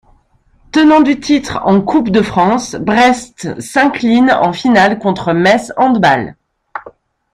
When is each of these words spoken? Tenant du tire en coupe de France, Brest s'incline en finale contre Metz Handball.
Tenant 0.71 1.01
du 1.01 1.19
tire 1.19 1.61
en 1.63 1.79
coupe 1.79 2.09
de 2.09 2.23
France, 2.23 2.73
Brest 2.73 3.61
s'incline 3.61 4.31
en 4.31 4.51
finale 4.51 4.97
contre 4.97 5.31
Metz 5.31 5.71
Handball. 5.77 6.35